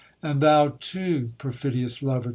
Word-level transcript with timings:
And 0.23 0.41
thou 0.41 0.77
too, 0.79 1.33
perfidious 1.37 2.01
lover 2.01 2.29